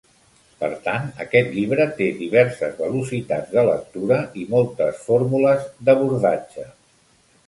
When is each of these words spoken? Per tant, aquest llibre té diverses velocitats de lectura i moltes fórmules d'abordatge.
Per 0.61 0.67
tant, 0.85 1.03
aquest 1.25 1.49
llibre 1.57 1.85
té 1.99 2.07
diverses 2.21 2.73
velocitats 2.79 3.53
de 3.57 3.65
lectura 3.67 4.17
i 4.45 4.47
moltes 4.55 5.05
fórmules 5.11 5.69
d'abordatge. 5.91 6.67